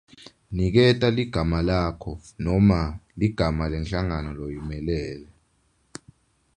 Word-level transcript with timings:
Niketa 0.55 1.07
ligama 1.17 1.59
lakho 1.69 2.11
noma 2.45 2.79
ligama 3.19 3.63
lenhlangano 3.73 4.29
loyimelele. 4.37 5.29